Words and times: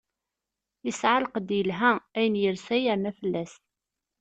Yesɛa 0.85 1.23
lqedd 1.23 1.49
yelha, 1.57 1.91
ayen 2.17 2.39
yelsa 2.41 2.75
yerna 2.83 3.11
fell-as. 3.19 3.53